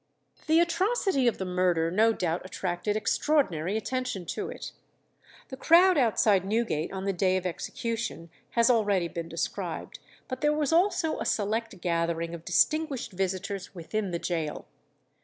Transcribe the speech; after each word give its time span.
The 0.47 0.59
atrocity 0.59 1.27
of 1.27 1.37
the 1.37 1.45
murder 1.45 1.91
no 1.91 2.11
doubt 2.11 2.41
attracted 2.43 2.95
extraordinary 2.95 3.77
attention 3.77 4.25
to 4.33 4.49
it. 4.49 4.71
The 5.49 5.57
crowd 5.57 5.95
outside 5.95 6.43
Newgate 6.43 6.91
on 6.91 7.05
the 7.05 7.13
day 7.13 7.37
of 7.37 7.45
execution 7.45 8.31
has 8.57 8.71
already 8.71 9.07
been 9.07 9.29
described; 9.29 9.99
but 10.27 10.41
there 10.41 10.53
was 10.57 10.73
also 10.73 11.19
a 11.19 11.25
select 11.27 11.81
gathering 11.81 12.33
of 12.33 12.43
distinguished 12.43 13.11
visitors 13.11 13.75
within 13.75 14.09
the 14.09 14.17
gaol. 14.17 14.65